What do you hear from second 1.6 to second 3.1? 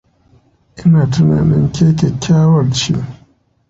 ke kyakkyawar ce.